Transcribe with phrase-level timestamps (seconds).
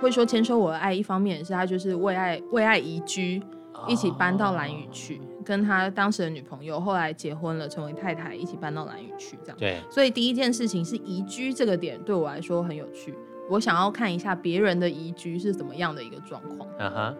[0.00, 3.42] 会说签收我的爱，一方面是他就是为爱为爱移居，
[3.86, 9.56] 一起搬到蓝屿去，跟他当时的女朋友后来结婚了，成为太太，一起搬到蓝屿去这样。
[9.58, 13.14] 对，所以第一件事情是移居这个点对我来说很有趣，
[13.50, 16.68] 我想要看一下别人的移居是怎么样的一个状况。
[16.78, 17.16] 嗯哼。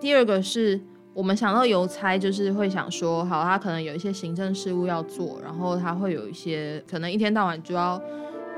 [0.00, 0.80] 第二个是。
[1.14, 8.00] 我们想到邮差，就是会想说，好，他可能有一些行政事务要做，然后他会有一些可能一天到晚就要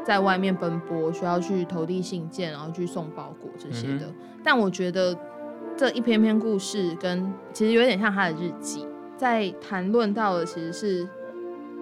[0.05, 4.07] 在外面奔波，需要去投递信件，然后去送包裹这些的。
[4.07, 4.15] 嗯、
[4.45, 5.17] 但我觉得
[5.77, 8.87] 这一篇篇故事跟其实有点像他的日记，
[9.17, 11.09] 在谈论到的其实是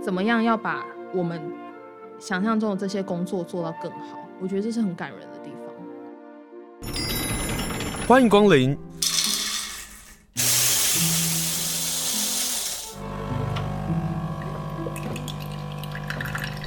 [0.01, 1.41] 怎么样要把我们
[2.19, 4.19] 想象中的这些工作做到更好。
[4.41, 5.75] 我觉得这是很感人的地方。
[8.07, 8.79] 欢迎光临。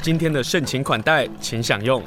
[0.06, 2.00] 今天的盛情款待，请享用。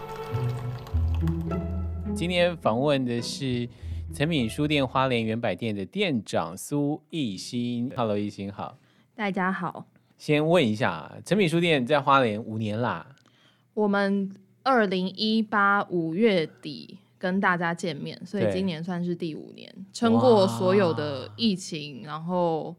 [2.15, 3.69] 今天访问的是
[4.15, 7.91] 诚品书店花莲原百店的店长苏艺兴。
[7.97, 8.79] Hello，艺兴好。
[9.17, 9.85] 大家好。
[10.17, 13.05] 先问一下，诚品书店在花莲五年啦。
[13.75, 14.33] 我们
[14.63, 22.77] 二零一八五月底跟大家见面，所以今年算是第五年，撑过所有的疫情，然后。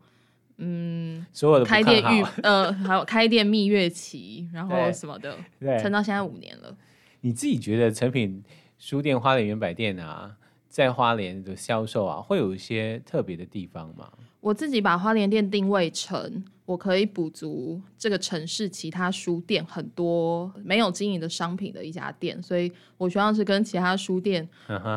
[0.61, 6.75] 嗯，所有的开店预呃，还有开店蜜月期，然后什么的，对，撑到现在五年了。
[7.21, 8.43] 你自己觉得成品
[8.77, 14.11] 书店花莲原百店啊，在花莲的销售啊，会有一些特别的地方吗？
[14.39, 24.47] 我自己把花莲店定位成我可以补足这个城市其他书店很多没有经营的商品的一家店，所以我希望是跟其他书店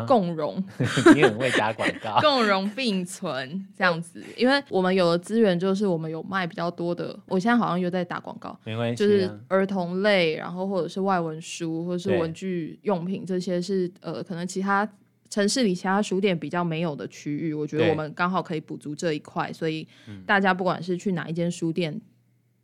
[0.06, 0.62] 共荣。
[1.16, 14.86] 你很会打广告，共荣并存这样子，因为我们有的资源就是我们有卖比较多的，我现在好像又在打广告，没关系，就是儿童类，然后或者是外文书，或者是文具用品，这些是呃可能其他。
[15.32, 19.88] 城市里其他书店比较没有的区域，我觉得我们刚好可以补足这一块，所以
[20.26, 22.02] 大家不管是去哪一间书店，嗯，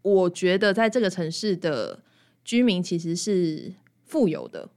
[0.03, 1.99] 我觉得在这个城市的
[2.45, 3.73] 居民其实是
[4.05, 4.69] 富有的，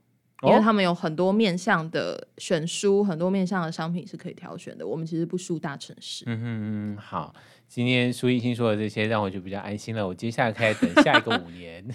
[0.42, 4.86] 因为他们有很多面向的选书，很多面向的商品是可以挑选的。
[4.86, 6.24] 我们其实不输大城市。
[6.26, 7.34] 嗯嗯嗯，好，
[7.68, 10.08] 今天苏奕欣说的这些让我就比较安心了。
[10.08, 11.84] 我接下来开始等下一个五年。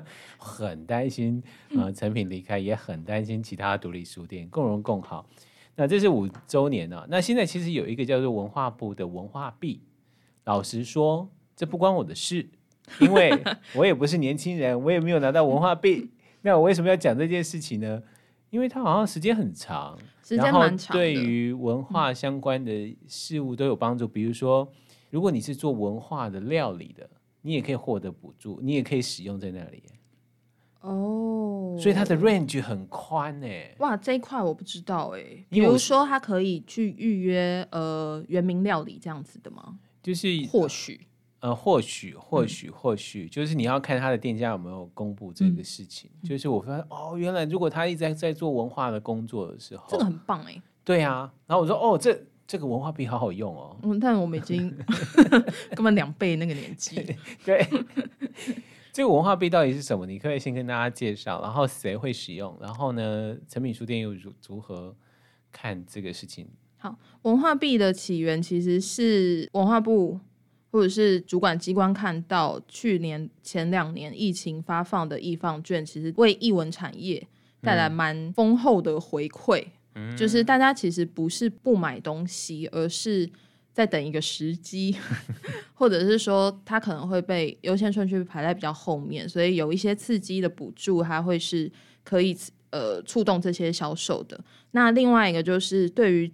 [0.38, 1.42] 很担心
[1.76, 5.26] 啊，诚、呃、品离开，也很担心其他独立书店共荣共好。
[5.74, 9.80] 那这是五周年啊，那现在其实有一个叫做文化部的文化币。
[10.44, 12.48] 老实说，这不关我的事，
[13.00, 13.32] 因为
[13.74, 16.10] 我也不是年轻人，我也没有拿到文化币。
[16.42, 18.02] 那我为什么要讲这件事情呢？
[18.50, 24.06] 因为它好像时间很长，时间蛮长，对于文化相关的事物都有帮助。
[24.06, 24.70] 比如说，
[25.08, 27.08] 如果你是做文化的料理的。
[27.42, 29.82] 你也可以获得补助，你也可以使用在那里
[30.80, 33.46] 哦，所以它的 range 很宽呢。
[33.78, 35.22] 哇，这一块我不知道哎。
[35.48, 39.78] 比如说，他可以去预约呃原名料理这样子的吗？
[40.02, 41.06] 就是或许
[41.38, 46.10] 呃或许或许或许，就是你要看他的店家有没有公布这个事情。
[46.22, 50.60] 嗯、就是我发现哦，原来如果他一直在在做文化的工作的时候，这个很棒哎。
[50.84, 52.20] 对啊，然后我说哦这。
[52.52, 54.70] 这个文化币好好用哦，嗯，但我们已经
[55.74, 56.96] 根本两倍那个年纪。
[57.46, 57.66] 对，
[58.92, 60.04] 这个文化币到底是什么？
[60.04, 62.54] 你可以先跟大家介绍，然后谁会使用？
[62.60, 64.94] 然后呢，成品书店又如如何
[65.50, 66.46] 看这个事情？
[66.76, 70.20] 好，文化币的起源其实是文化部
[70.70, 77.26] 或者是主管机关看到去年前两年疫情发放的艺 FUN 券，其实为艺文产业
[77.62, 79.62] 带来蛮丰厚的回馈。
[79.62, 79.72] 嗯
[80.16, 83.28] 就是大家其实不是不买东西，而是
[83.72, 84.96] 在等一个时机，
[85.74, 91.70] 或者是说它可能会被优先顺序排在比较后面，所以有一些刺激的补助，它会是
[92.02, 92.36] 可以
[92.70, 94.42] 呃触动这些销售的。
[94.70, 96.32] 那另外一个就是对于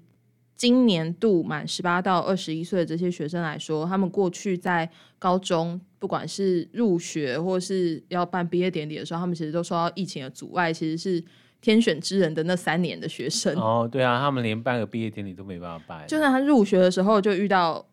[0.56, 4.88] 今年度满十八到二十一岁的这些学生来说，他们过去在
[5.18, 11.24] 高中不管是入学或是要办毕业典礼的时候，他们其实都受到疫情的阻碍，其实是。
[11.60, 16.06] 天选之人的那三年的学生哦，对啊，他们连办个毕业典礼都没办法办。
[16.06, 17.84] 就算他入学的时候就遇到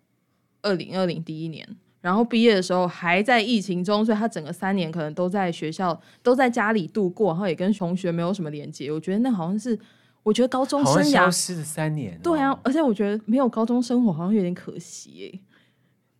[0.62, 1.67] 二零二零第一年，
[2.01, 8.91] 然后毕业的时候还在疫情中，所以他整个三年可能都在学校，都在家里度过，然后也跟同学没有什么连接。
[8.91, 9.77] 我觉得那好像是，
[10.21, 12.19] 我觉得高中生涯消失了三年。
[12.21, 15.39] 对啊，而且我觉得没有高中生活好像有点可惜哎，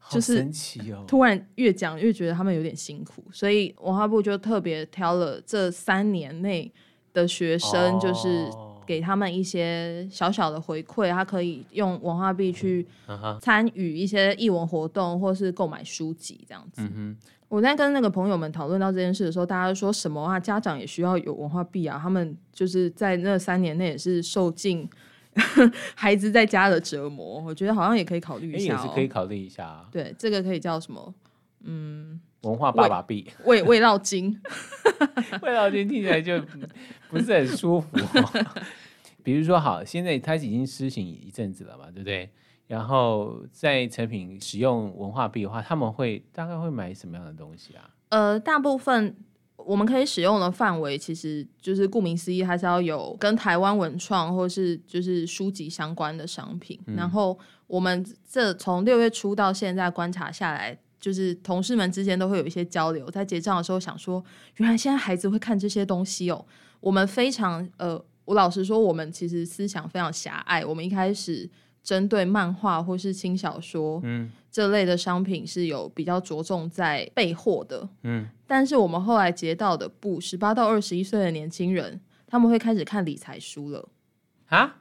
[0.10, 1.04] 就是神奇哦。
[1.08, 6.74] 突然越讲越觉得他们有点辛苦，所以文化部就特别挑了这三年内。
[7.16, 8.48] 的学生就是
[8.86, 12.86] 给他们一些小小的回馈，他可以用文化币去
[13.42, 16.84] 参与一些艺文活动，或是购买书籍这样子。
[17.48, 20.40] 我在跟那个朋友们讨论到这件事的时候，大家说什么啊？
[20.40, 21.98] 家长也需要有文化币啊！
[22.02, 24.88] 他们就是在那三年内也是受尽
[25.96, 27.40] 孩子在家的折磨。
[27.46, 29.88] 我觉得好像也可以考虑一下、哦，也是可以考虑一下、啊。
[29.92, 31.14] 对，这个可以叫什么？
[31.64, 34.40] 嗯，文化爸爸币，味味道精，
[35.42, 36.40] 味道精听起来就
[37.10, 38.56] 不是很舒服、哦。
[39.24, 42.30] 比如说，好，现在它已经施行一阵子了嘛，对不对？
[42.68, 47.90] 然后在成品使用文化币的话，他们会大概会买什么样的东西啊？
[48.10, 49.16] 呃，大部分
[49.58, 56.80] 我们可以使用的范围，其实就是顾名思义，还是要有跟台湾文创或是就是书籍相关的商品。
[56.86, 63.10] 嗯、然后我们这从六月初到现在观察下来，就是同事们之间都会有一些交流。
[63.10, 64.24] 在结账的时候想说，
[64.58, 66.46] 原来现在孩子会看这些东西哦。
[66.80, 68.04] 我们非常呃。
[68.26, 70.66] 我老实说，我们其实思想非常狭隘。
[70.66, 71.48] 我们一开始
[71.84, 78.28] 针对漫画或是轻小说，嗯，这类的商品是有比较着重在备货的，嗯。
[78.48, 83.88] 但是我们后来接到的，不，十八到二十一岁的年轻人，他们会开始看理财书了
[84.48, 84.78] 啊！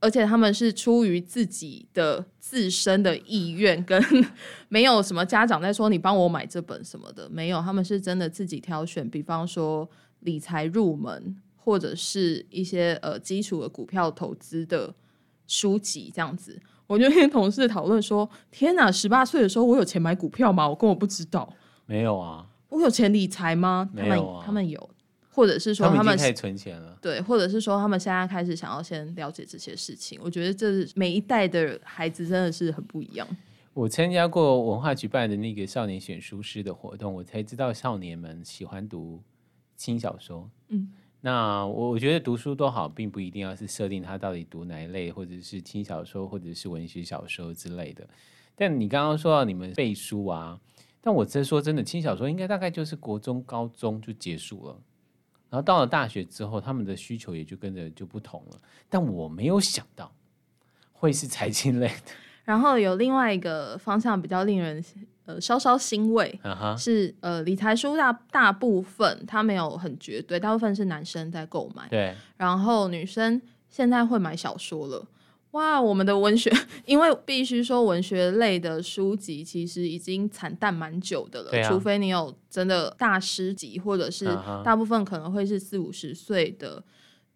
[0.00, 4.02] 而且他们是出于自己的自身的意愿，跟
[4.68, 9.08] 没有什么家长在说你帮我买这本什么的，没有，他们是真的自己挑选。
[9.08, 9.88] 比方说
[10.20, 11.36] 理财入门。
[11.62, 14.92] 或者是一些呃基础的股票投资的
[15.46, 20.66] 书籍这样子，我就跟同事讨论说：“天哪，十八岁的时候我有钱买股票吗？
[20.66, 21.52] 我根本不知道。”
[21.84, 23.88] 没有啊，我有钱理财吗？
[23.92, 24.90] 没有啊，他们他们有，
[25.40, 30.20] 或者是说他们，他们开始存钱了，对，或者是说他们现在开始想要先了解这些事情。
[30.22, 33.26] 我觉得这是每一代的孩子真的是很不一样。
[33.72, 39.22] 我参加过文化举办的那个少年选书师的活动，我才知道少年们喜欢读
[39.76, 40.50] 轻小说。
[40.68, 40.92] 嗯。
[41.22, 48.06] 那我我觉得读书多好，并不一定要是设定他到底读哪一类，或者是轻小说，或者是文学小说之类的。
[48.56, 50.58] 但你刚刚说到你们背书啊，
[51.02, 54.78] 但我真说真的，轻小说应该大概就是国中、高中就结束了，
[55.50, 58.58] 然后到了大学之后，他们的需求也就跟着就不同了。
[58.88, 60.10] 但我没有想到
[60.92, 62.12] 会是财经类的。
[62.44, 64.82] 然后有另外一个方向比较令人。
[65.26, 66.76] 呃，稍稍欣慰，uh huh.
[66.76, 75.06] 是呃，理财书大大部分它没有很绝对，大部分是男生在购买，对，然后女生现在会买小说了。
[75.52, 76.50] 哇，我们的文学，
[76.86, 84.26] 因为必须说文学类的书籍其实已经惨淡蛮久的了，啊、除非你有真的大师级，或者是
[84.64, 86.82] 大部分可能会是四五十岁的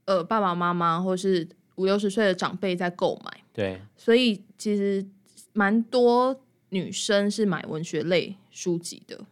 [0.05, 5.05] 呃爸爸妈妈，或是五六十岁的长辈在购买，对，所以其实
[5.53, 6.41] 蛮多。
[6.71, 9.25] 女生是买文学类书籍的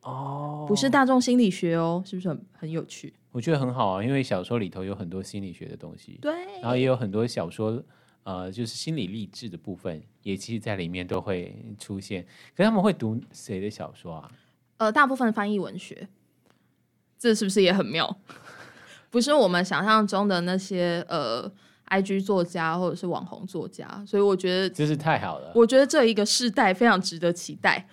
[0.00, 3.12] 哦，不是大众心理学哦，是不是很很有趣？
[3.30, 6.32] 我觉得很好啊，因为小说里头有很多心理学的东西，对，
[6.62, 7.82] 然后也有很多小说，
[8.24, 12.22] 呃，就是心理励志的部分，也其实在里面都会出现。
[12.56, 14.30] 可是他们会读谁的小说啊？
[14.78, 16.08] 呃，大部分翻译文学，
[17.18, 18.18] 这是不是也很妙？
[19.10, 21.52] 不是我们想象中的那些呃。
[21.88, 25.52] IG 作家或者是网红作家，所以我觉得真是太好了。
[25.54, 27.86] 我觉得这一个世代非常值得期待。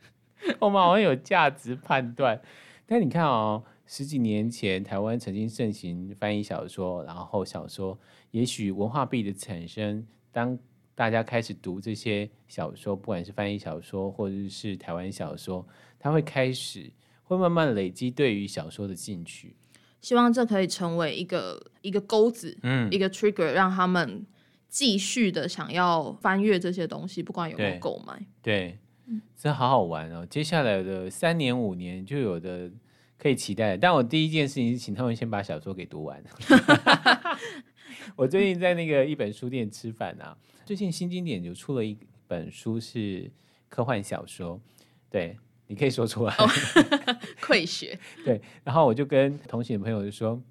[0.60, 2.38] 我们好像有价值判断，
[2.84, 7.98] 但你看哦，十几年前台湾曾经盛行翻译小说，然后小说
[8.30, 10.58] 也许文化币的产生，当
[10.94, 15.66] 大家开始读这些小说，不管是翻译小说或者是台湾小说，
[15.98, 16.90] 他会开始
[17.22, 19.54] 会慢慢累积对于小说的兴趣。
[20.00, 24.24] 希望这可以成为一个一个钩子，嗯，一个 trigger，让他们
[24.68, 28.20] 继续的想要翻阅这些东西，不管有没有购买。
[28.42, 28.78] 对，
[29.36, 30.26] 这好好玩哦！
[30.26, 32.70] 接下来的三年五年就有的
[33.16, 33.76] 可以期待。
[33.76, 36.22] 但我第一件事情是请他们先把小说给读完。
[38.16, 43.30] 我最近在那个一本书店吃饭啊，最近新经典就出了一本书是
[43.68, 44.60] 科幻小说，
[45.10, 45.36] 对。
[45.70, 46.34] 你可以说出来，
[47.42, 47.98] 溃血。
[48.24, 50.42] 对，然后我就跟同行的朋友就说，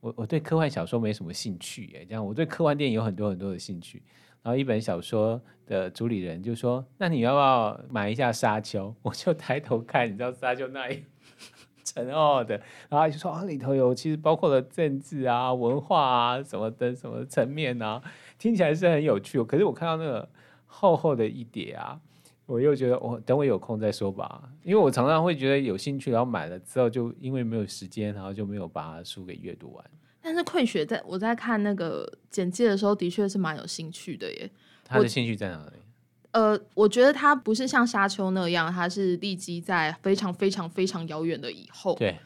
[0.00, 4.02] 我我对科幻小说没什么兴趣，哎，这样我对科幻电影有很多很多的兴趣。
[4.42, 8.88] 然后一本小说的主理人就说，那你要不要买一下《沙丘》？
[9.02, 11.04] 我就抬头看，你知道《沙丘》那一
[11.94, 12.54] 沉奥的，
[12.88, 18.02] 然后他就说啊，里头有其实包括了政治啊、文化啊什么的什么层面啊，
[18.38, 19.42] 听起来是很有趣。
[19.44, 20.28] 可是我看到那个
[20.66, 22.00] 厚厚的一叠啊。
[22.46, 29.84] 我又觉得，我等我有空再说吧，因为我常常会觉得有兴趣，然后买了之后就因为没有时间，然后就没有把书给阅读完。
[30.22, 34.50] 但是困学在我在看那个简介的时候，的确是蛮有兴趣的耶。
[34.82, 35.77] 他的兴趣在哪里？
[36.38, 42.16] 呃，我觉得它不是像沙丘那样，它是立基在非常非常非常遥远的以后，对，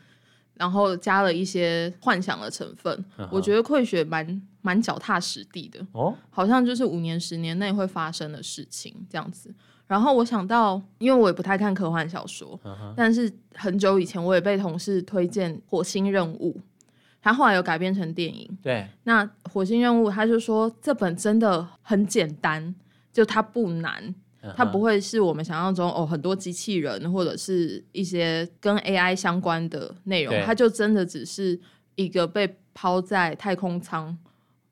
[0.55, 3.05] 然后加了一些幻想的成分。
[3.31, 9.55] 我觉得溃血蛮蛮脚踏实地的哦，好像就是五年十年内会发生的事情这样子。
[9.87, 12.59] 然后我想到，因为我也不太看科幻小说，
[12.95, 16.55] 但是很久以前我也被同事推荐《火星任务》，
[17.23, 18.59] 他后来有改编成电影。
[18.63, 22.75] 对，那《火星任务》他就说这本真的很简单，
[23.13, 24.15] 就它不难，
[24.57, 31.61] 它不会是我们想象中哦很多机器人或者是一些跟 AI 相关的内容，它就真的只是
[31.95, 34.17] 一个被抛在太空舱。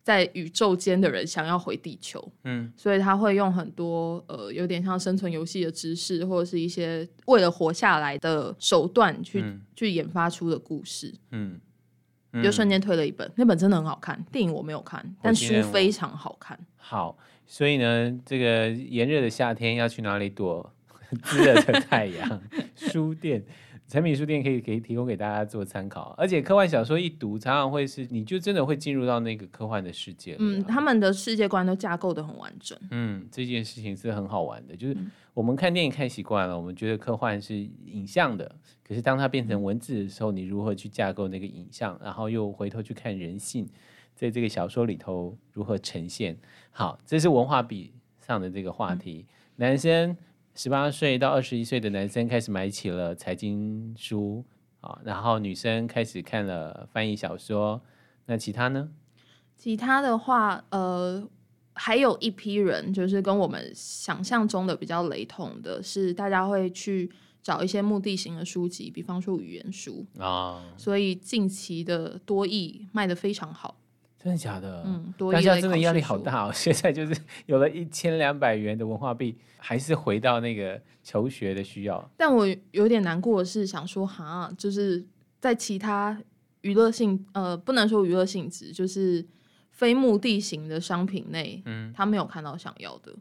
[0.02, 11.60] 在宇宙间的人想要回地球，嗯，所以他会用很多呃，有点像生存游戏的知识，或者是一些为了活下来的手段去、嗯、去研发出的故事，嗯，
[12.32, 16.58] 嗯就瞬间推了一本，那本真的很好看，电影我没有看，但书非常好看。
[16.76, 17.16] 好，
[17.52, 20.72] 所以呢，这个炎热的夏天要去哪里躲
[21.24, 22.40] 炙热的太阳？
[22.76, 23.42] 书店。
[23.88, 30.36] 产品书店可以给提供给大家做参考，而且科幻小说一读，常常会是你就真的会进入到那个科幻的世界。
[30.38, 32.78] 嗯，他们的世界观都架构的很完整。
[32.92, 34.96] 嗯，这件事情是很好玩的，就是
[35.34, 38.54] 我们看电影看习惯了，我们觉得科幻是影像的，
[38.86, 43.68] 可是当它变成文字的时候，你如何去架构那个影像，然后又回头去看人性，
[44.20, 46.38] 在这个小说里头如何呈现？
[46.70, 50.14] 好，这是文化比上的这个话题，嗯、男生。
[50.52, 54.44] 十八岁到二十一岁的男生开始买起了财经书
[54.80, 57.80] 啊，然后女生开始看了翻译小说。
[58.26, 58.90] 那其他呢？
[59.56, 61.26] 其他的话，呃，
[61.72, 67.10] 还有一批人，就是跟我们想象中的比较雷同的，是大家会去
[67.40, 70.62] 找一些目的型的书籍，比方说语言书啊。
[70.76, 73.79] 所以近期的多义卖的非常好。
[74.22, 74.82] 真的假的？
[74.84, 76.52] 嗯，大家真的压力好大哦。
[76.54, 82.10] 现在就是有了一千两百元的文化币，还是回到那个求学的需要。
[82.18, 85.02] 但我有点难过的是，想说哈，就是
[85.38, 86.20] 在其他
[86.60, 89.26] 娱乐性呃，不能说娱乐性质，就是
[89.70, 93.14] 非目的型的商品内，嗯，他没有看到想要的，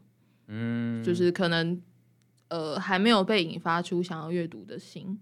[0.48, 1.80] 嗯，就是可能
[2.48, 5.18] 呃还没有被引发出想要阅读的心，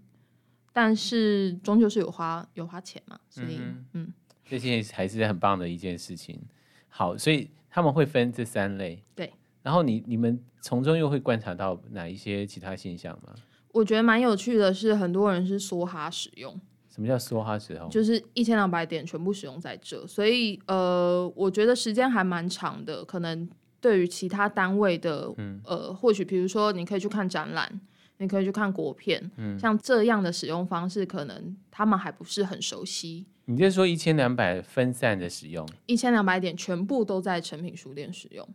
[0.72, 3.86] 但是终究是有花有花钱嘛，所以嗯。
[3.92, 4.12] 嗯
[4.48, 6.40] 这些还是很棒的一件事情。
[6.88, 9.02] 好，所以他们会分这三类。
[9.14, 9.32] 对。
[9.62, 13.34] 然后你你们从中又会观察到哪一些其他现象吗？
[13.72, 16.58] 我觉得蛮有趣的是，很多人是梭哈使用。
[16.88, 17.88] 什么叫梭哈使用？
[17.90, 23.04] 就是一千两百点全部使用在这，所以呃，我觉得时间还蛮长的。
[23.04, 23.48] 可能
[23.80, 27.80] 对于其他单位的，嗯、呃，或许比如说你可以去看展览，
[28.18, 33.26] 你可以去看国片，嗯，像这样的使用方式，可能他们还不是很熟悉。
[33.46, 38.46] 你就说一千两百分散的使用，一千两百点全部都在成品书店使用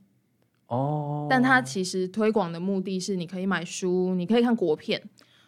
[0.68, 1.28] 哦。
[1.30, 5.02] 但它其实推广的目的是，你可以买书，你可以看国片，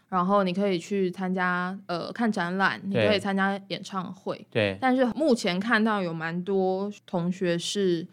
[0.10, 4.48] 然后你可以去参加呃看展览，你可以参加演唱会。
[4.50, 4.78] 对。
[4.82, 8.08] 但是目前看到有蛮多同学是。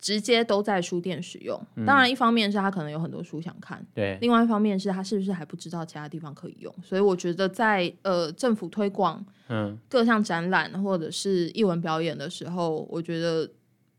[0.00, 9.76] 直接都在书店使用，当然一方面是他可能有很多书想看，对、嗯，另外一方面是他是不是还不知道其他地方可以用，所以我觉得在呃政府推广嗯。
[9.88, 13.50] 各项展览或者是艺文表演的时候，我觉得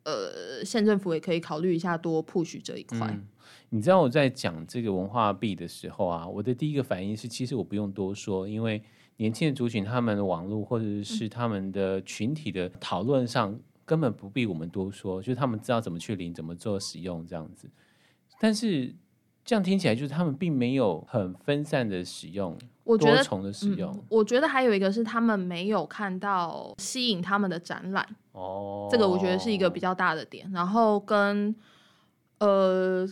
[0.04, 3.28] 呃县政府也可以考虑一下多 push 这一块、嗯。
[3.72, 8.82] 你知道我在讲这个文化币的时候啊，我的第一个反应是，其实我不用多说，因为
[9.18, 13.60] 年轻的族群他们的网络或者是他们的群体的讨论上。
[13.90, 17.68] 根本不必我们多说，就是他们知道怎么去领，怎么做使用这样子。
[18.40, 18.94] 但是
[19.44, 24.04] 这样听起来，就是他们并没有很分散的使用，我觉得多重的使用、嗯。
[24.10, 30.48] 我觉得还有一个是他们没有看到吸引他们的展览哦，这个我觉得是一个比较大的点。
[30.52, 31.56] 然后跟
[32.38, 33.08] 呃。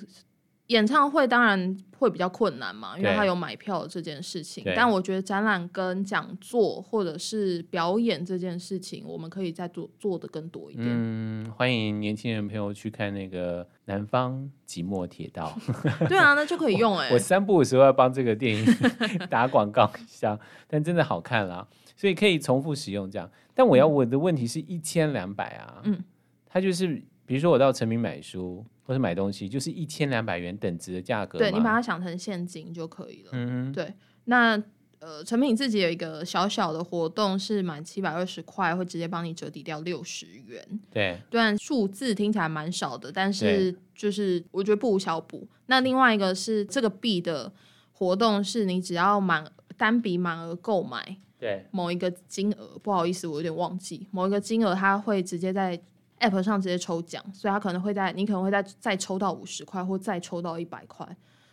[0.67, 4.63] 演唱会当然会比较困难嘛，因为他有买票这件事情。
[4.75, 10.85] 但我觉得展览跟讲座或者是表演这件事情，我们可以再做做的更多一点。
[10.89, 15.57] 嗯，欢迎年轻人朋友去看那个《南方寂寞铁道》。
[16.09, 17.13] 对啊，那就可以用哎、欸。
[17.13, 18.65] 我三步的时候要帮这个电影
[19.29, 23.31] 打广告一下，但真的好看啦，所以可以重复使用这样。
[23.55, 26.03] 但我要问的问题是一千两百啊，嗯，
[26.45, 28.65] 它就是比如说我到成品买书。
[28.87, 31.37] 或是买东西，就是一千两百元等值的价格。
[31.37, 33.31] 对，你把它想成现金就可以了。
[33.33, 33.93] 嗯对。
[34.23, 34.57] 那
[34.99, 40.79] 呃，陈品自己有一个小小的活动，是满七百二十块会直接帮你折抵掉六十元。
[40.89, 41.19] 对。
[41.29, 45.45] 虽然数字听起来蛮少的，但是就是我觉得不无小补。
[45.65, 47.51] 那另外一个是这个币的
[47.91, 55.77] 活动，是你只要满单笔满额购买，对某一个金额，不好意思，我有点忘记某一个金额，它会直接在。
[56.19, 61.07] App 上直接抽奖，所以他可能会在你可能会再再抽到五十块，或再抽到一百块。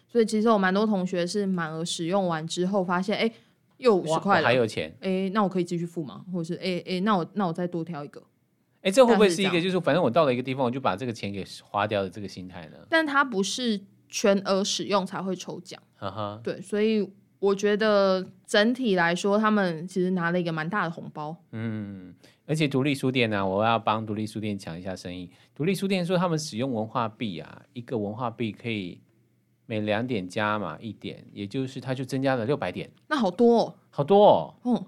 [0.08, 3.30] 所以其实我蛮多同学是满额使用完之后，发现哎，
[3.78, 6.24] 又五十块了，还有钱，哎，那我可以继续付吗？
[6.32, 8.22] 或者是哎哎，那我那我再多挑一个。
[8.82, 12.76] 哎，这会不会是一个就是反正我到了一个地方，我就把这个钱给花掉的这个心态呢？
[12.88, 15.82] 但它不是全额使用才会抽奖。
[15.96, 21.36] 哈哈，对，所以我觉得整体来说，他们其实拿了一个蛮大的红包。
[21.52, 22.14] 嗯，
[22.46, 25.30] 而且独立书店呢、啊，我要帮独立书店抢一下生意。
[25.54, 29.00] 独立书店说他们使用文化币啊，一个文化币可以
[29.66, 32.90] 每两点加码一点，也就是它就增加了六百点。
[33.08, 34.54] 那好多哦，好多哦。
[34.64, 34.86] 嗯，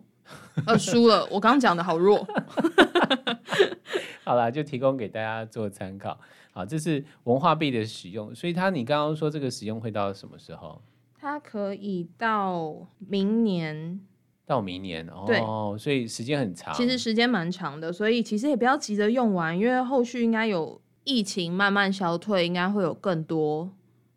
[0.66, 2.26] 呃，输了， 我刚刚讲的好弱。
[4.22, 6.18] 好了，就提供给大家做参考。
[6.52, 10.82] 好，这是文化币的使用，所以它你刚刚说这个使用会到什么时候？
[11.14, 14.00] 它可以到明年，
[14.46, 15.38] 到明年哦，对
[15.76, 16.72] 所以时间很长。
[16.72, 23.68] 其实时间蛮长的，所以其实也不要急着用完，因为后续应该有疫情慢慢消退，应该会有更多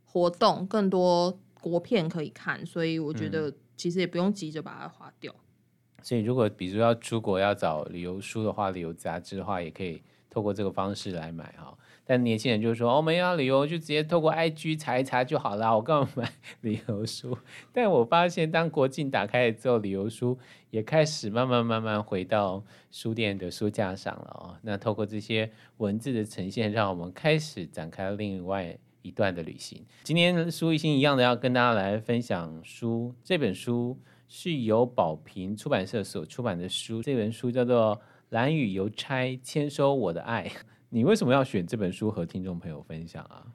[0.06, 5.34] 活动、更多国片可以看，所以我觉得其实也不用急着把它划掉。
[5.34, 6.04] 嗯。
[6.04, 11.76] 所以如果比如要出国要找旅游书的话、旅游杂志的话，也可以透过这个方式来买哈。
[12.10, 17.38] 但年轻人就说：“哦，我们要旅游就直接透过 IG 查一查就好了，我干嘛买 旅游书？”
[17.72, 20.36] 但我发现，当国境打开之后，旅游书
[20.72, 24.58] 也开始慢慢慢慢回到书店的书架上了哦。
[24.64, 29.86] 那透过这些文字的呈现，让我们开始展开另外一段的旅行。
[30.02, 33.96] 今天书艺兴一样的要跟大家来分享书，这本书
[34.28, 37.96] 是由宝瓶出版社所出版的书，这本书叫做
[38.30, 40.48] 《蓝雨邮差签收我的爱》。
[40.90, 43.46] 你为什么要选这本书和听众朋友分享啊？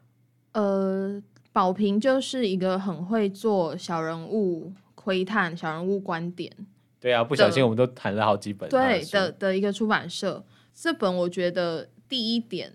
[0.53, 1.21] 呃，
[1.53, 6.55] 宝平就是一个很会做小人物窥探、小人物观点。
[7.01, 8.69] 对啊，不小心我们都谈了好几本。
[8.71, 12.73] 对的的一个出版社，这本我觉得第一点，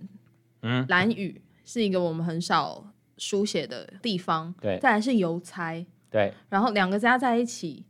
[0.62, 4.54] 嗯，蓝雨是一个我们很少书写的地方。
[4.60, 5.86] 对，再来是邮差。
[6.12, 7.86] 对，然后两个加在一起，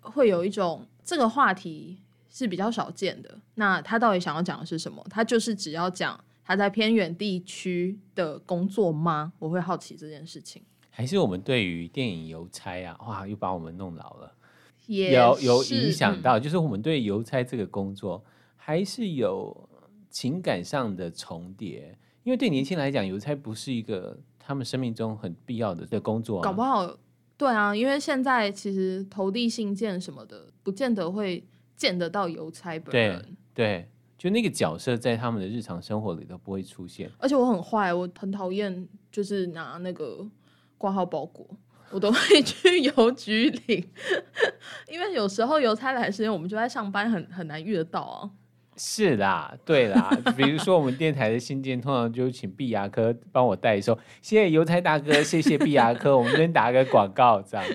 [0.00, 2.02] 会有一种这个话题。
[2.30, 3.40] 是比较少见的。
[3.54, 5.04] 那他到底想要讲的是什么？
[5.08, 9.32] 他就是只要讲他在偏远地区的工作吗？
[9.38, 10.62] 我会好奇这件事情。
[10.90, 14.32] 还是我们对于电影邮差啊，哇，又把我们弄老了，
[14.86, 18.24] 也有有影响到，嗯、就是我们对邮差这个工作
[18.56, 19.68] 还是有
[20.10, 21.96] 情感上的重叠。
[22.24, 26.42] 因为对年轻人来讲，邮差不是一个他们生命中很必要的的工作、啊。
[26.42, 26.98] 搞不好，
[27.36, 31.44] 对啊，因为现在其实投递信件什么的，不见得会。
[31.78, 33.88] 见得到邮差本人，对对，
[34.18, 37.08] 就那个角色在他们的日常生活里都不会出现。
[37.18, 40.28] 而且我很坏，我很讨厌就是拿那个
[40.76, 41.48] 挂号包裹，
[41.90, 43.88] 我都会 去邮局领，
[44.90, 48.30] 因为有时候邮差来的时间我们就在上班很，很很难遇得到啊。
[48.80, 57.66] 是啦，对啦，比如说我们电台的信件，通常就请毕牙科帮我代收，谢谢邮差大哥，谢谢毕牙科，我们先打个广告这样。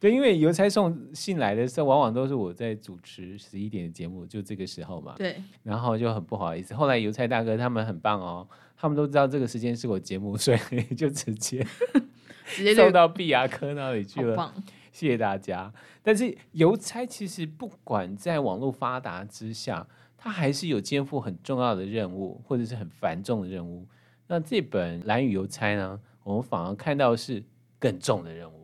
[0.00, 5.14] 对，因为邮差送信来的时候，往往都是我在主持十一点的节目，就这个时候嘛。
[5.18, 5.42] 对。
[5.64, 6.72] 然后就很不好意思。
[6.72, 10.58] 后来邮差大哥他们很棒哦，他们都知道这个时间是我节目，所以
[10.94, 11.66] 就直接
[12.46, 14.54] 直接送到毕牙科那里去了。
[14.92, 15.72] 谢谢大家。
[16.02, 23.86] 但是邮差其实不管在网络发达之下，他还是有肩负很重要的任务，或者是很繁重的任务。
[24.28, 27.42] 那这本《蓝雨邮差》呢，我们反而看到是
[27.78, 28.57] 更重的任务。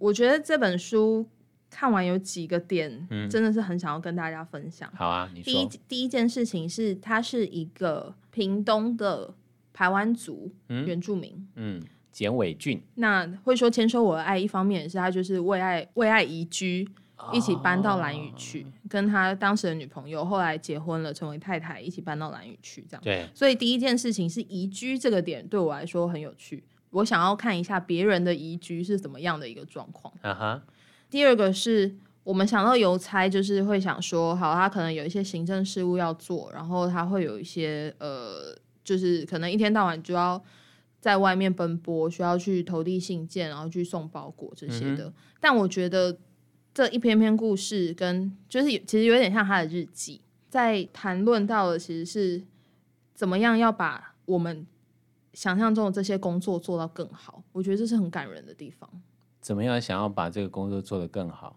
[0.00, 1.24] 我觉得这本书
[1.70, 4.90] 看完有几个点，真的是很想要跟大家分享。
[4.94, 5.42] 嗯、好啊，你。
[5.42, 9.32] 第一第一件事情是，他是一个屏东的
[9.72, 12.82] 排湾族原住民，嗯，简伟俊。
[12.96, 16.88] 那会说签收我的爱，一方面也是他就是为爱为爱移居，
[17.32, 23.02] 一起搬到兰屿去，哦，跟他当时的女朋友后来结婚了，成为太太，一起搬到兰屿去，这样。
[23.04, 23.28] 对。
[23.34, 26.64] 所以第一件事情是移居这个点对我来说很有趣。
[26.90, 30.12] 我想要看一下别人的移居是怎么样的一个状况。
[30.22, 30.60] Uh -huh.
[31.08, 40.42] 第二个是我们想到邮差，就是会想说，好，他可能有一些行政事务要做，然后他会有一些呃，就是可能一天到晚就要
[41.00, 45.08] 在外面奔波，需要去投递信件，然后去送包裹这些的。
[45.10, 45.12] Uh.
[45.40, 46.18] 但我觉得
[46.74, 52.42] 这一篇篇故事跟就是其实有点像他的日记，在谈论到的其实是
[53.14, 54.66] 怎么样要把我们。
[55.32, 58.88] 想象中的这些工作做到更好，我觉得这是很感人的地方。
[59.40, 61.56] 怎么样想要把这个工作做得更好？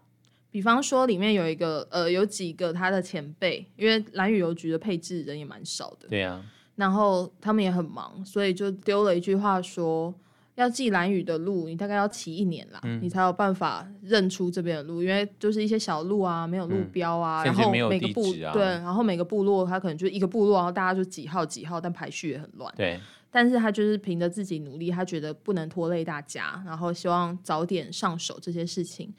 [0.50, 6.44] 比方说，里面有一个呃，有几个他的前辈，因为蓝屿邮局的配置人也蛮少的，对呀、啊。
[6.76, 10.14] 然后他们也很忙，所以就丢了一句话说：
[10.54, 22.98] 要记蓝屿的路，你大概要骑一年啦、嗯，你才有办法认出这边的路，因为就是一些小路啊，没有路标啊，嗯、然后每个部、啊、对，然后每个部落它可能就一个部落，然后大家就几号几号，但排序也很乱，对。
[23.36, 29.12] 但是他就是凭着自己努力，他觉得不能拖累大家，然后希望早点上手这些事情。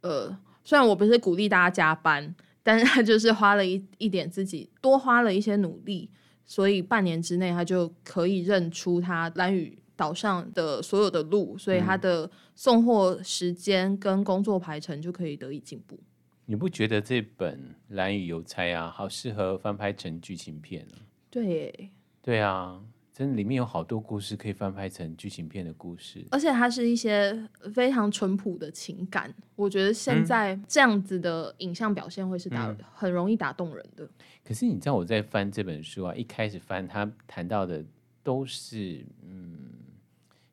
[0.00, 6.08] 呃，虽然我不是鼓励大家加班，但是他就是花了一一点自己多花了一些努力，
[6.46, 16.00] 所以半年之内他就可以认出他蓝屿岛上的所有的路，所以他的送货时间跟工作排程就可以得以进步。
[16.46, 17.58] 你不觉得这本
[17.94, 20.96] 《蓝雨邮差》啊，好适合翻拍成剧情片啊？
[21.28, 21.90] 对，
[22.22, 22.80] 对啊，
[23.14, 29.32] 真的里面有好多故事可以翻拍成剧情片的故事，而且它是一些非常淳朴的情感。
[29.54, 34.10] 我觉得现在这样子的影像表现会是打、嗯、很容易打动人的。
[34.42, 37.84] 可是你知道我在翻这本书啊，一开始翻他谈到的
[38.24, 39.70] 都是嗯，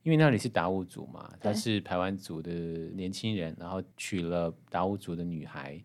[0.04, 5.84] 因为那里是达悟族嘛，他是台湾族的年轻人，然后娶了达悟族的女孩，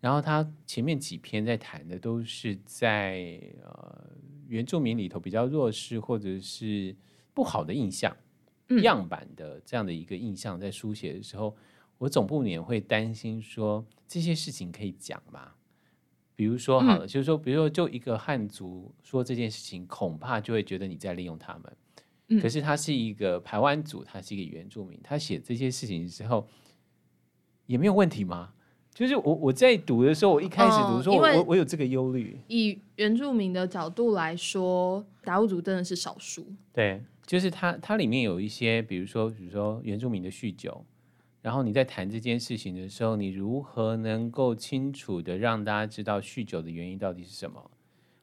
[0.00, 4.04] 然后他前面几篇在谈的都是在呃
[4.50, 6.94] 原住民里头比较弱势或者是
[7.32, 8.14] 不好的印象、
[8.68, 11.56] 嗯、样板的这样的一个印象，在书写的时候，
[11.98, 15.52] 我总不免会担心说这些事情可以讲吗？
[16.34, 21.76] 比如说好了，嗯、就是说，比如说，就一个汉族说这件事情，恐怕就会觉得你在利用他们。
[22.28, 26.48] 嗯、可是他是一个排湾族，他是一个原住民，他写这些事情的时候
[27.66, 28.52] 也没有问题吗？
[28.92, 32.38] 就是我我在读的时候，我一开始读说，我我有这个忧虑。
[32.48, 36.44] 以原住民的角度来说，达悟族真的是少数。
[36.72, 40.84] 对，就是它它里面有一些，比如说比如说原住民的酗酒。
[41.42, 47.70] 然后你在谈这件事情的时候，你如何能够清楚的让大家知道酗酒的原因到底是什么，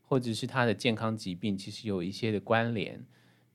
[0.03, 3.03] 或者是他的健康疾病其实有一些的关联。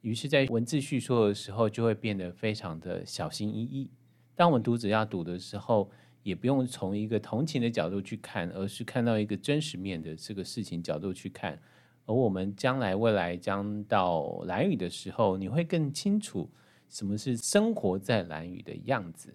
[0.01, 3.89] 于是，在文字叙说的时候，就会变得非常的小心翼翼。
[4.35, 5.89] 当我们读者要读的时候，
[6.23, 11.59] 也不用从一个同情的角度去看，而是看到一个真实面的这个事情角度去看。
[12.07, 16.51] 而我们将来未来将到蓝屿的时候，你会更清楚
[16.89, 19.33] 什么是生活在蓝屿的样子。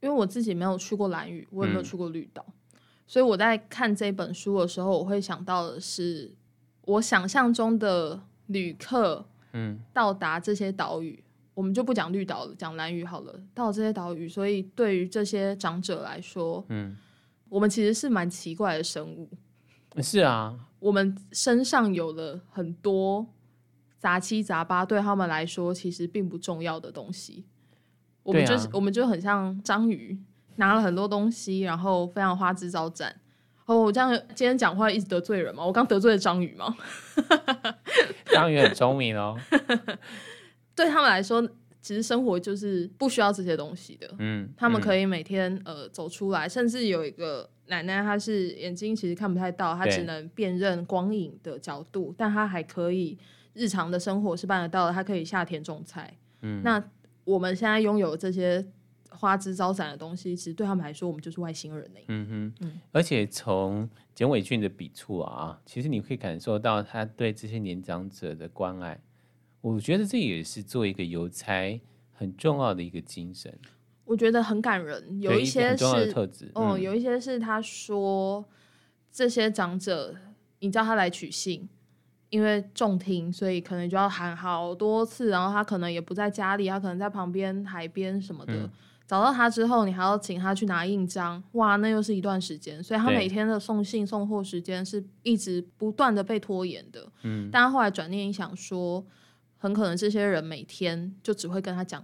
[0.00, 6.34] 因为我自己没有去过蓝屿，我也没有去过绿岛，嗯、所以我在看这本书的时候，我会想到的是
[6.82, 11.25] 我想象中的旅客，嗯，到达这些岛屿，嗯、
[11.56, 13.34] 我们就不讲绿岛了，讲蓝屿好了。
[13.54, 16.94] 到这些岛屿，所以对于这些长者来说，嗯，
[17.48, 19.30] 我们其实是蛮奇怪的生物。
[20.02, 23.26] 是啊，我们身上有了很多
[23.98, 27.46] 杂七杂八，对他们来说其实并不重要的东西。
[28.22, 30.18] 我们就是，啊、我们就很像章鱼，
[30.56, 33.18] 拿了很多东西，然后非常花枝招展。
[33.64, 35.64] 哦，我这样今天讲话一直得罪人吗？
[35.64, 36.76] 我刚得罪了章鱼吗？
[38.30, 39.34] 章鱼很聪明哦。
[40.76, 41.42] 对他们来说，
[41.80, 44.14] 其实生活就是不需要这些东西的。
[44.20, 53.18] 嗯，他们可以每天呃走出来，甚至有一个奶奶，她是眼睛其实看不太到，她只能辨认光影的角度，但她还可以
[53.54, 54.92] 日常的生活是办得到的。
[54.92, 56.16] 她可以下田种菜。
[56.42, 56.80] 嗯，那。
[57.26, 58.64] 我们现在拥有这些
[59.10, 61.98] 花枝招展的东西，其实对他们来说，我们就是外星人呢。
[62.06, 69.00] 嗯哼，嗯，而且从简伟俊的笔触啊，其实你可以感受到他对这些年长者的关爱。
[69.66, 71.80] 我觉得这也是做一个邮差
[72.12, 73.52] 很重要的一个精神。
[74.04, 78.44] 我觉得很感人，有一些是的特质，哦、嗯，有一些是他说
[79.10, 80.14] 这些长者，
[80.60, 81.68] 你叫他来取信。
[82.28, 88.52] 因为重听，所以可能就要喊好多次，然后他可能也不在家里，他可能在旁边海边什么的。
[88.52, 88.70] 嗯、
[89.06, 92.82] 找到他之后，你还要请他去拿印章，哇，那又是一段时间。
[92.82, 97.08] 所以他每天的送信送货时间是一直不断的被拖延的。
[97.22, 99.06] 嗯，但他后来转念一想说，
[99.66, 102.02] 很可能这些人每天就只会跟他讲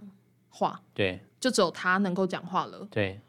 [0.49, 3.19] 话，对，就只有他能够讲话了，对，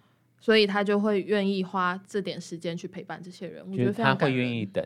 [0.41, 3.65] 所以他就会愿意花这点时间去陪伴这些人。
[3.71, 4.85] 我觉得他会愿意等。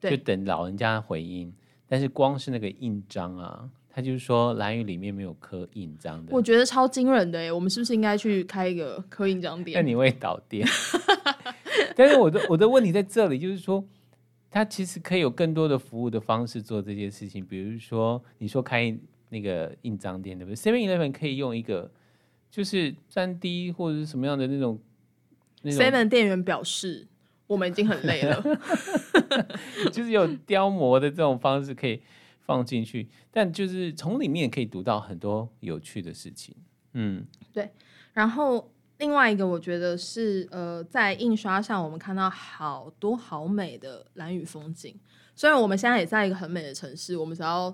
[0.00, 1.52] 就等老人家的回应，
[1.88, 6.32] 但是光是那个印章啊，他就是说兰屿里面没有刻印章的。
[6.32, 9.74] 我觉得超惊人的耶，我们是不是应该去开一个刻印章店？
[9.74, 10.64] 那你会倒店？
[11.96, 13.84] 但是我的我的问题在这里，就是说，
[14.50, 18.96] 他其实可以有更多的服务的方式做这些事情，比如说你说开
[19.28, 21.90] 那个印章店，对不对？Seven Eleven 可以用一个
[22.50, 24.78] 就是三 D 或者是什么样的那种
[25.64, 27.08] ，Seven 店员表示。
[27.48, 28.44] 我们已经很累了，
[29.90, 31.98] 就是有雕模的这种方式可以
[32.42, 36.54] 放进去，但就是从里面可以读到很多有趣的事情。
[36.92, 37.70] 嗯，对。
[38.12, 44.94] 然后另外一个，我觉得是呃，在印刷上我们看到好多好美的蓝雨风景。
[45.34, 47.72] 虽然我们现在也在一个很美的城市，我们只要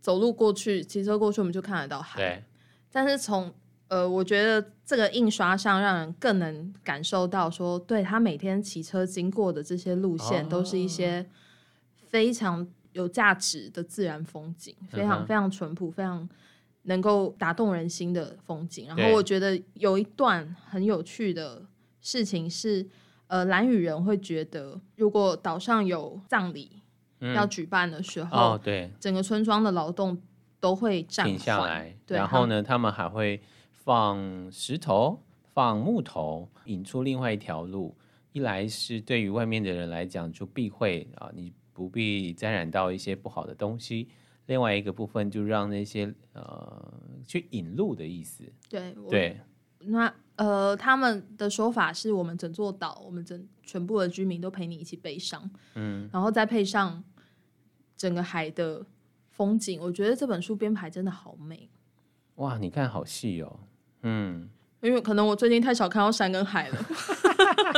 [0.00, 2.20] 走路过去、骑车过去，我们就看得到海。
[2.20, 2.44] 对。
[2.90, 3.52] 但是从
[3.88, 11.26] 呃，我觉得这个印刷上让人更能感受到说，对，他每天骑车经过的这些路线，都是一些
[12.08, 16.26] 非常有价值的自然风景，非常非常淳朴，非常
[16.82, 18.86] 能够打动人心的风景。
[18.88, 21.62] 然后我觉得有一段很有趣的
[22.00, 22.86] 事情是，
[23.26, 26.82] 呃，兰屿人会觉得，如果岛上有葬礼
[27.34, 30.20] 要举办的时候，对，整个村庄的劳动
[30.58, 31.96] 都会暂停下来。
[32.04, 33.40] 对，然后呢，他们还会
[33.70, 35.22] 放石头、
[35.54, 37.94] 放木头，引出另外一条路。
[38.32, 44.08] 一来是对于外面的人来讲，就避讳啊，你不必沾染到一些不好的东西；
[44.46, 46.92] 另外一个部分就让那些呃
[47.26, 48.44] 去引路的意思。
[48.68, 49.40] 对对，
[49.80, 55.50] 那呃，他们的说法是我们整座岛，我们整全部的居民都陪你一起悲伤。
[55.74, 57.02] 嗯，然后再配上
[57.96, 58.84] 整个海的
[59.30, 61.70] 风景，我觉得这本书编排真的好美。
[62.36, 63.60] 哇，你看好细哦。
[64.02, 64.48] 嗯。
[64.80, 66.86] 因为可能我最近太少看到山跟海了，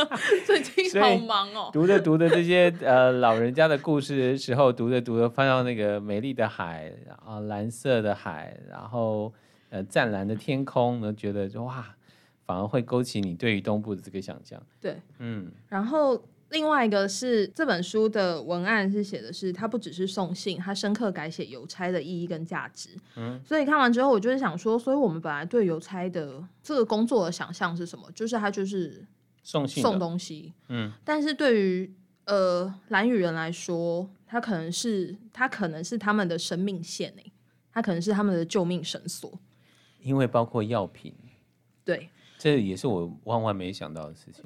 [0.47, 1.71] 最近好忙哦。
[1.73, 9.33] 读着读着这些呃老人家的故事的时候，读着读着翻到那个美丽的海，然后蓝色的海，然后
[9.71, 11.85] 呃湛蓝的天空，呢觉得哇，
[12.47, 14.61] 反而会勾起你对于东部的这个想象。
[14.81, 16.23] 对，嗯，然后。
[16.51, 22.91] 另外一个是这本书的文案是写的是，它不只是送信，它深刻改写邮差的意义跟价值。
[23.17, 28.05] 嗯，所以看完之后，我就是想说，所以我们本来对邮差的这个工作的想象是什么？
[28.15, 29.05] 就是他就是
[29.45, 30.53] 送信送东西。
[30.69, 37.33] 嗯，但是对于呃兰屿人来说，他可能是他可能是他们的生命线诶，
[37.71, 39.39] 他可能是他们的救命绳索，
[40.01, 41.15] 因为包括药品。
[41.85, 44.43] 对，这也是我万万没想到的事情。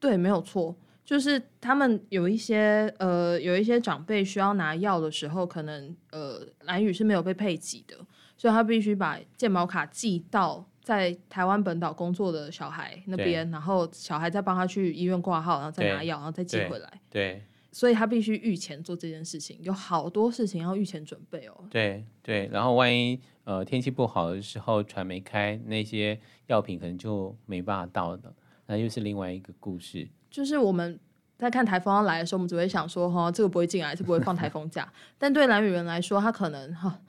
[0.00, 0.74] 对，没有错。
[1.04, 7.96] 就是他们有一些呃，有一些长辈需要拿药的时候，可能呃，兰屿是没有被配给的，
[8.36, 17.00] 所以他必须把健保卡寄到在台湾本岛工作的小孩那边，然后小孩再帮他去医院挂号，然后再拿药，然后再寄回来。
[17.08, 21.64] 对，所以他必须预前做这件事情，有好多事情要预前准备哦。
[21.70, 28.34] 对对，然后万一呃天气不好的时候，船没开，那些药品可能就没办法到的，
[28.66, 30.08] 那又是另外一个故事。
[30.28, 30.98] 就是我们
[31.38, 34.92] 在看台风要来的时候，我们只会想说，哈，这个不会进来，这个、不会放台风假。
[35.16, 37.00] 但对蓝屿人来说，他可能哈，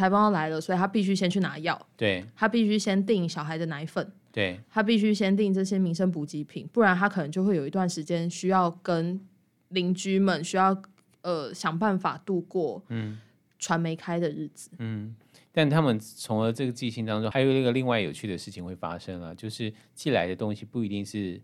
[0.00, 1.80] 台风要来了，所以他必须先去拿药。
[1.96, 4.10] 对，他必须先订小孩的奶粉。
[4.32, 9.20] 对，他必须先订这些民生补给品，不然他可能就会有一段时间需要跟
[9.68, 10.76] 邻居们需要
[11.20, 13.20] 呃想办法度过嗯
[13.58, 14.70] 船没开的日子。
[14.78, 15.14] 嗯，
[15.52, 21.40] 但他们从了这个寄信当中，还有一个另外有趣的事情会发生啊，就是寄来的东西不一定是。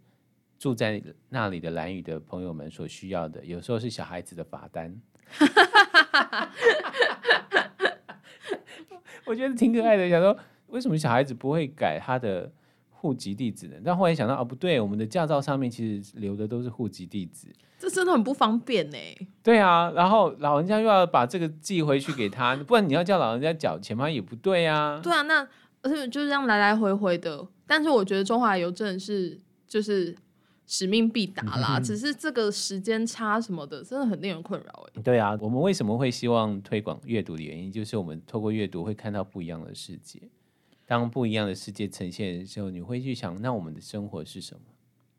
[0.59, 4.99] 住在那里的蓝宇的朋友们所需要的，有时候是小孩子的罚单。
[9.27, 10.37] 我觉得挺可爱的，想说
[10.69, 12.51] 为什么小孩子不会改他的
[12.91, 13.75] 户籍地址呢？
[13.85, 18.97] 但后来想到，啊，不对，我们的驾照上面其实留的都是户籍地址，这真的很不方便呢。
[19.43, 24.09] 对啊，然后老人家又要把这个寄回去给他，不然你要叫老人家缴钱吗？
[24.09, 25.01] 也不对啊。
[25.03, 25.47] 对啊，那
[25.83, 27.47] 而且就是这样来来回回的。
[27.67, 30.17] 但是我觉得中华邮政是就是。
[30.67, 35.03] 使命必达啦，只是这个时间差什么的，真的很令人困扰哎。
[35.03, 40.21] 对啊，我们为什么会希望推广阅读的原因，就是我们透过阅读会看到不一样的世界。
[40.85, 44.61] 当不一样的世界呈现的时候，你会去想，那我们的生活是什么？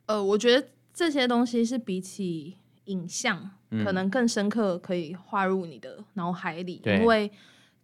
[0.08, 3.52] 呃，我觉得这些东西是比起影像，
[3.86, 6.82] 可能更深刻，可以划入你的脑海里。
[6.84, 7.32] 因为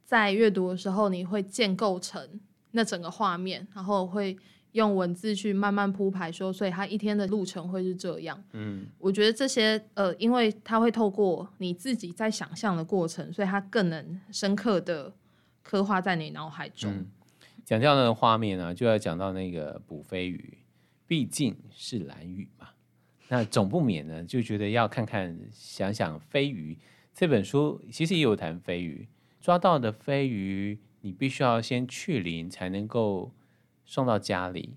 [0.04, 4.38] 在阅读的时候，你会建构成那整个画面，然后会。
[4.74, 8.44] 用文字去慢慢铺排说，所以他一天的路程会是这样。
[8.52, 15.14] 嗯，我觉得这些呃，因为他会透过你自己在想象的过程，所以他更能深刻的
[15.62, 16.92] 刻画在你脑海中。
[16.92, 17.06] 嗯，
[17.64, 20.58] 讲这样的画面呢，就要讲到那个捕飞鱼，
[21.06, 22.70] 毕竟是蓝雨嘛，
[23.30, 26.78] 那总不免呢就觉得要看看想想飞鱼。
[27.14, 29.08] 这本书其实也有谈飞鱼，
[29.40, 33.32] 抓到的飞鱼，你必须要先去鳞才能够。
[33.86, 34.76] 送到家里，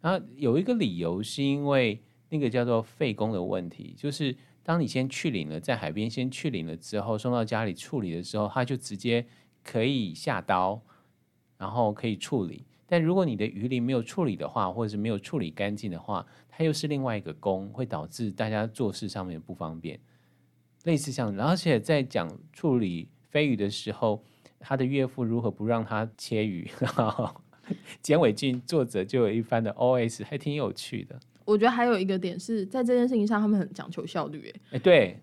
[0.00, 9.26] 然后有一个理由是因为那个叫做费工的问题，就是当你先去领了，在海边先去领了之后，送到家里处理的时候，它就直接
[9.62, 10.80] 可以下刀，
[11.58, 12.64] 然后可以处理。
[12.88, 19.98] 但如果你的鱼鳞没有处理的话，或者是没有处理干净的话，它又是另外一个工，会导致大家做事上面不方便。
[20.84, 24.22] 类似像，而且在讲处理飞鱼的时候，
[24.60, 26.70] 他的岳父如何不让他切鱼？
[28.02, 31.18] 简伟俊作者就有一番的 OS，还挺有趣的。
[31.44, 34.52] 我觉得还有一个点是在这件事情上，他们很讲求效率。
[34.72, 35.16] 哎，对，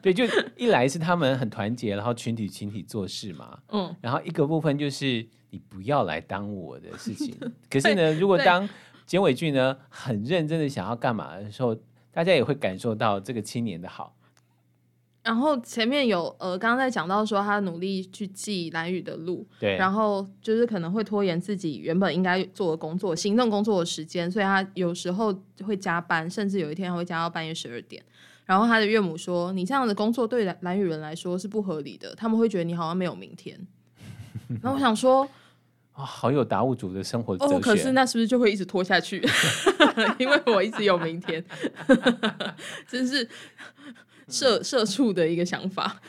[0.00, 0.24] 对，就
[0.56, 3.58] 一来是他们很团结，然后群体群体做事嘛。
[3.70, 7.36] 嗯，然后一个部分就是你不要来耽误我的事情。
[7.68, 8.68] 可是呢，如果当
[9.06, 11.76] 简伟俊呢很认真的想要干嘛的时候，
[12.12, 14.14] 大家也会感受到这个青年的好。
[15.28, 28.02] 然后前面有呃，刚刚在讲到说他努力去记蓝宇的路，对，然后就是可能会拖延自己原本应该做的工作、行政工作的时间，所以他有时候会加班，甚至有一天还会加到半夜十二点。
[28.46, 33.54] 然后他的岳母说：“你这样的工作对兰兰屿人来说是不合理的，他们会觉得你好像没有明天。”
[34.62, 35.22] 然后我想说，
[35.92, 37.54] 啊、哦，好有达悟族的生活哲学。
[37.54, 39.22] 哦，可是那是不是就会一直拖下去？
[40.18, 41.44] 因为我一直有明天，
[42.88, 43.28] 真是
[44.28, 46.00] 社社畜的一个想法。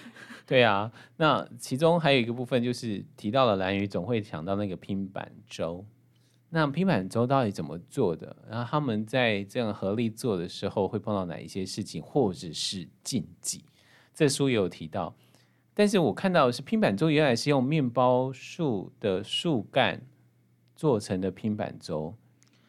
[0.46, 5.86] 对啊，那其中还有一个部分就是提到了蓝鱼，总会想到那个拼板舟。
[6.50, 8.36] 那拼板舟到底怎么做的？
[8.50, 13.64] 然后他们在这样合力做的时候，会碰到哪一些事情，或者是禁忌？
[14.16, 15.16] 这书也有提到。
[15.76, 20.02] 但是我看到的是拼板舟原来是用面包树的树干
[20.76, 22.16] 做成的拼板舟。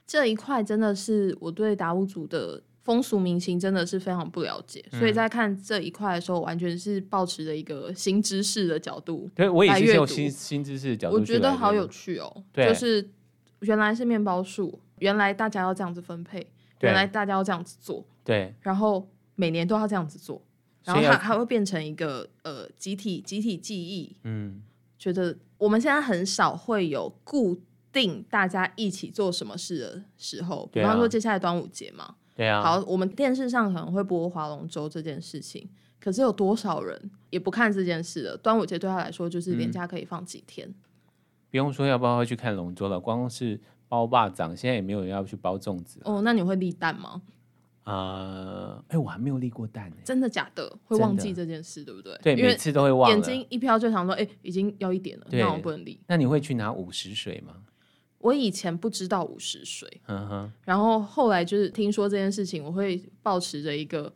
[0.06, 2.62] 这一块真的是我对达悟族的。
[2.82, 9.28] 风俗民情真的是非常不了解，嗯、所以在看这一块的时候，完全是抱持着一个新知识的角度。
[9.34, 11.16] 对，我也是用新新知识的角度。
[11.16, 13.06] 我觉得好有趣哦，对就是
[13.60, 16.46] 原来是面包树，原来大家要这样子分配，
[16.80, 20.42] 原来大家要这样子做，对，然后每年都要这样子做，
[20.84, 24.16] 然后它还会变成一个呃集体集体记忆。
[24.24, 24.62] 嗯，
[24.98, 27.60] 觉得我们现在很少会有固
[27.92, 32.16] 定大家一起做什么事的时候，比方说接下来端午节嘛。
[32.40, 35.68] 对啊，好，我们电视上可能会播划龙舟这件事情，
[36.00, 36.98] 可是有多少人
[37.28, 38.36] 也不看这件事了？
[38.38, 40.74] 端午节对他来说就是连假可以放几天，嗯、
[41.50, 46.00] 不用说要不要去看龙舟了，光是包霸掌，现在也没有人要去包粽子。
[46.02, 47.20] 哦，那你会立蛋吗？
[47.84, 49.96] 呃，哎，我还没有立过蛋呢。
[50.02, 50.74] 真的假的？
[50.84, 52.18] 会忘记这件事，对不对？
[52.22, 53.10] 对，每次都会忘。
[53.10, 56.00] 眼睛一飘就想说，哎，已经要一点了，那我不能立。
[56.06, 57.56] 那你会去拿五十水吗？
[58.20, 59.88] 我以前不知道五十岁，
[60.64, 64.12] 然后后来就是听说这件事情，我会保持着一个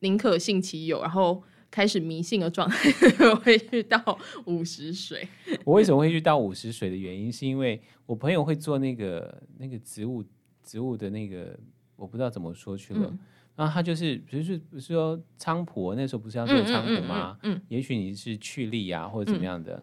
[0.00, 2.88] 宁可信其有，然后开始迷信的状态，
[3.30, 5.26] 我会去到五十岁。
[5.64, 10.24] 我为什么会去到五十岁的原因，是因为我朋友会做那个那个植物
[10.62, 11.58] 植物的那个，
[11.96, 13.08] 我不知道怎么说去了。
[13.10, 13.18] 嗯、
[13.56, 17.36] 然后他就是，比如说不是说菖蒲，那时候不是要做菖蒲吗？
[17.42, 19.82] 嗯，嗯，嗯，嗯，也许你是去力啊，或者怎么样的。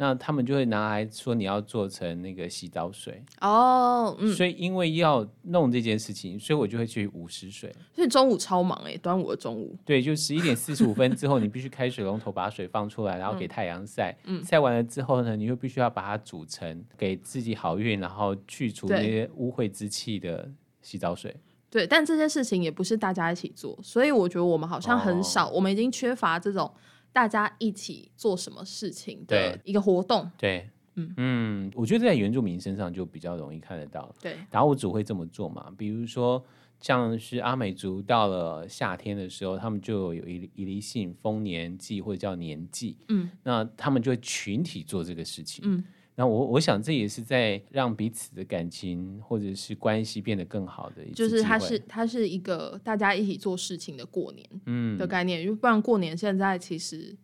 [0.00, 7.70] 嗯那他们就会拿来说你要做成那个洗澡水哦，嗯，所以因为要弄这件事情，所以我就会去午时水。
[7.94, 9.76] 所以中午超忙哎，端午的中午。
[9.84, 14.16] 对，就十一点四十五分之后，你必须开水龙头把水放出来，然后给太阳晒。
[14.24, 21.36] 嗯，晒完了之后呢，你又必须要把它煮成给自己好运，然后去除那些污秽之气的洗澡水。
[21.68, 26.72] 对，但这件事情也不是大家一起做，所以我觉得我们好像很少，哦、我们已经缺乏这种。
[27.12, 30.30] 大家一起做什么事情的一个活动？
[30.38, 34.14] 对，对嗯嗯，我觉得在原住民身上就比较容易看得到。
[34.20, 35.72] 对，达悟族会这么做嘛？
[35.78, 36.44] 比如说，
[36.80, 42.96] 像是阿美族到了夏天的时候，他们就有一一例性丰年祭或者叫年祭。
[43.08, 45.62] 嗯，那他们就会群体做这个事情。
[45.66, 45.84] 嗯。
[46.20, 57.16] 那我我想这也是在让彼此的感情或者是关系变得更好的一，就是它是它是一个大家一起做事情的过年，嗯的概念，因为不然过年现在其实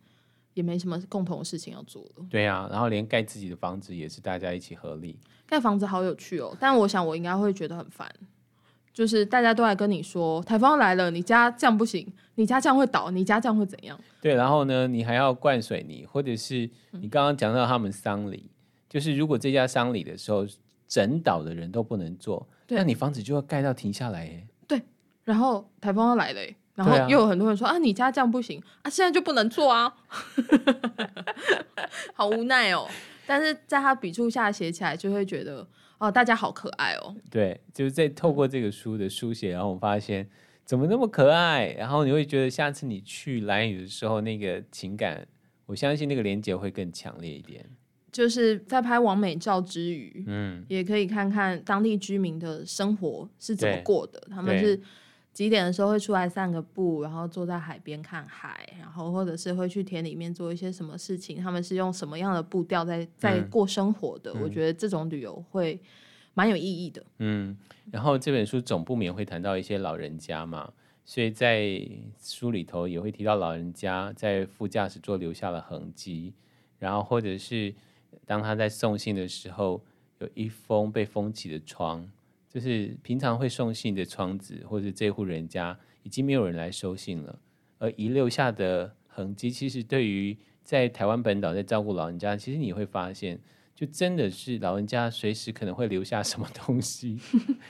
[0.55, 2.25] 也没什么共同的事情要做了。
[2.27, 6.57] 对啊，然后连盖自己的房子也是大家一起合力盖房子，好有趣哦。
[6.59, 8.11] 但我想我应该会觉得很烦，
[8.91, 13.99] 就是大家都来跟你说台风来了，你家这样不行，你家这样会倒，你家这样会怎样？
[14.19, 18.49] 对，然后呢，你还要灌水泥，或者是你刚刚讲到他们丧礼。
[18.89, 20.45] 就是如果这家丧礼的时候，
[20.87, 24.47] 整岛的人都不能做，那你房子就要盖到停下来耶。
[24.67, 24.81] 对，
[25.25, 26.41] 然后台风要来了，
[26.75, 29.93] 然后又有很多人说啊，啊，你家这样不行啊，现在就不能做啊，
[32.15, 32.87] 好无奈哦。
[33.25, 37.13] 但是在他笔触下写起来，就会觉得哦，大家好可爱哦。
[37.29, 40.29] 对，就是在透过这个书的书写，然后我发现
[40.63, 45.27] 怎么那么可爱，然后你会觉得下次你去蓝屿的时候，那个情感，
[45.65, 47.65] 我相信那个连接会更强烈一点。
[48.17, 54.19] 就是在拍完美照之余，嗯，也可以看看当地居民的生活是怎么过的。
[54.31, 54.81] 他们是
[55.31, 61.37] 几点的时候会出来散个步，然后坐在海边看海，然后或者是会去田里面做一些什么事情。
[61.37, 64.31] 他们是用什么样的步调在在过生活的？
[64.33, 65.79] 嗯、我觉得这种旅游会
[66.33, 67.05] 蛮有意义的。
[67.19, 67.55] 嗯，
[67.91, 70.73] 然后这本书总不免会谈到一些老人家嘛，
[71.05, 71.87] 所以在
[72.19, 76.33] 书里头也会提到老人家在副驾驶座留下了痕迹，
[76.79, 77.75] 然后或者是。
[78.25, 79.81] 当他在送信的时候，
[80.19, 82.09] 有一封被封起的窗，
[82.49, 87.39] 就是平常会送信的窗子，或者这户人家已经没有人来收信了，
[87.77, 93.39] 而遗留下的痕迹，其实对于在台湾本岛在照顾老人家，其实你会发现，
[93.73, 97.19] 就真的是老人家随时可能会留下什么东西，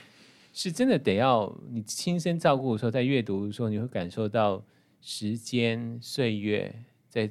[0.52, 4.64] 是真的得要你亲身照顾的时候，在阅读的时候，你会感受到
[5.00, 6.74] 时间岁月
[7.08, 7.30] 在。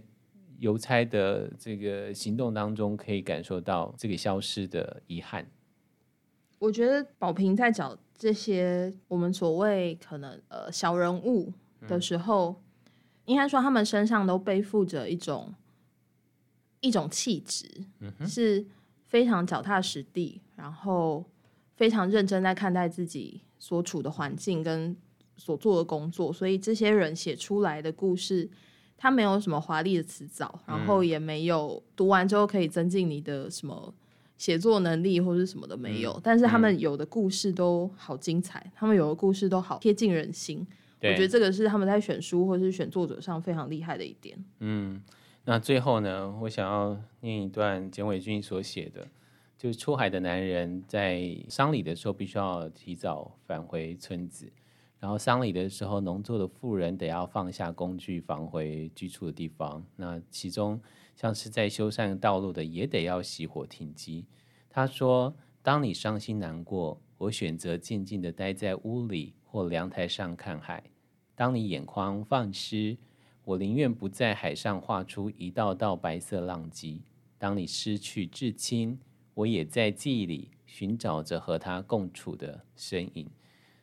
[0.60, 5.46] 邮差的这个行动当中，可以感受到这个消失的遗憾。
[6.60, 11.54] 我觉得宝平在找这些我们所谓可能呃小人物
[11.88, 12.92] 的时候，嗯、
[13.26, 15.54] 应该说他们身上都背负着一种
[16.80, 18.66] 一种气质，嗯，是
[19.08, 21.24] 非常脚踏实地，然后
[21.76, 24.98] 非常认真在看待自己所处的环境跟
[25.36, 28.50] 所做的工作，所以这些人写出来的故事，
[28.98, 33.94] 他没有什么华丽的辞藻，然后也没有读完之后可以增进你的什么
[34.38, 40.66] 写作能力或者什么的没有，嗯、但是他们有的故事都好精彩，嗯、他们有的故事都好贴近人心。
[41.00, 44.36] 我觉得这个是他们在选书或是选作者上非常厉害的一点。
[44.60, 45.00] 嗯，
[45.46, 49.08] 那最后呢，我想要念一段简伟俊所写的，
[49.60, 54.52] 就是出海的男人在丧礼的时候必须要提早返回村子，
[55.00, 59.86] 然后丧礼的时候，农作的妇人得要放下工具返回居住的地方。
[59.96, 60.82] 那其中
[61.16, 64.26] 像是在修缮道路的，也得要熄火停机。
[64.70, 70.84] 他说：“当你伤心难过，我选择静静的待在屋里。”或阳台上看海。
[71.34, 72.98] 当你眼眶放湿，
[73.46, 77.02] 我宁愿不在海上画出一道道白色浪迹。
[77.38, 79.00] 当你失去至亲，
[79.34, 83.30] 我也在记忆里寻找着和他共处的身影。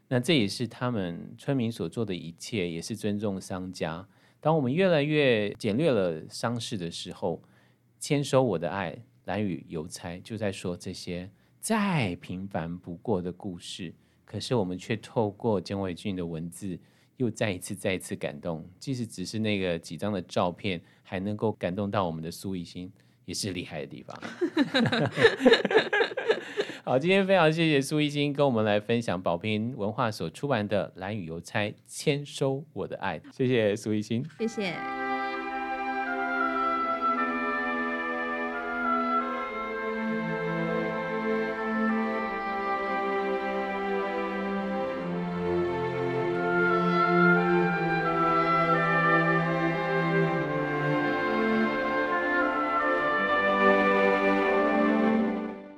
[0.09, 4.07] 那这也是他们村民所做的一切，也是尊重商家。
[4.41, 7.43] 当我们越来越简略了丧事的时候，
[7.99, 13.95] 签收我的爱，蓝雨邮差就在说这些再平凡不过的故事。
[14.27, 16.79] 可是我们却透过简伟俊的文字，
[17.17, 18.69] 又再一次、再一次感动。
[18.79, 22.93] 即使只是那个几张的照片，还能够感动到我们的苏一心，
[23.25, 24.21] 也是厉害的地方。
[26.87, 35.04] 好，今天非常谢谢苏一星跟我们来分享宝瓶文化所出版的《蓝雨邮差签收我的爱》，谢谢苏一星，谢谢。